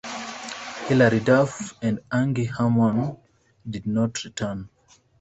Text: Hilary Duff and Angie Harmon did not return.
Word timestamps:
Hilary 0.87 1.19
Duff 1.19 1.75
and 1.83 1.99
Angie 2.11 2.45
Harmon 2.45 3.17
did 3.69 3.85
not 3.85 4.23
return. 4.23 4.67